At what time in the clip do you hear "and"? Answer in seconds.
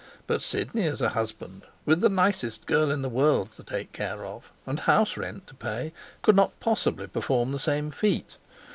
4.65-4.79